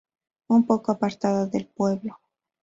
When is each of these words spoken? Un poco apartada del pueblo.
Un 0.49 0.65
poco 0.65 0.91
apartada 0.91 1.45
del 1.45 1.67
pueblo. 1.67 2.19